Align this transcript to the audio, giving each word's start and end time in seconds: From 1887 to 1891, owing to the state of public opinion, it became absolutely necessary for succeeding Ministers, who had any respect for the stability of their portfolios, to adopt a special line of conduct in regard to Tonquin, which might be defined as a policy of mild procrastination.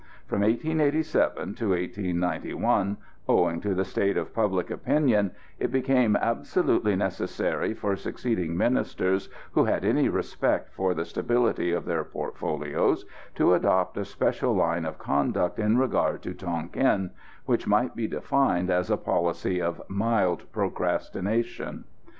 From 0.25 0.41
1887 0.41 1.53
to 1.53 1.69
1891, 1.73 2.97
owing 3.29 3.61
to 3.61 3.75
the 3.75 3.85
state 3.85 4.17
of 4.17 4.33
public 4.33 4.71
opinion, 4.71 5.29
it 5.59 5.71
became 5.71 6.15
absolutely 6.15 6.95
necessary 6.95 7.75
for 7.75 7.95
succeeding 7.95 8.57
Ministers, 8.57 9.29
who 9.51 9.65
had 9.65 9.85
any 9.85 10.09
respect 10.09 10.73
for 10.73 10.95
the 10.95 11.05
stability 11.05 11.71
of 11.71 11.85
their 11.85 12.03
portfolios, 12.03 13.05
to 13.35 13.53
adopt 13.53 13.95
a 13.95 14.03
special 14.03 14.55
line 14.55 14.85
of 14.85 14.97
conduct 14.97 15.59
in 15.59 15.77
regard 15.77 16.23
to 16.23 16.33
Tonquin, 16.33 17.11
which 17.45 17.67
might 17.67 17.95
be 17.95 18.07
defined 18.07 18.71
as 18.71 18.89
a 18.89 18.97
policy 18.97 19.61
of 19.61 19.83
mild 19.87 20.51
procrastination. 20.51 21.83